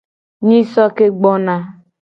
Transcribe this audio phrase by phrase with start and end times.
[0.45, 1.55] Nyiso ke gbona.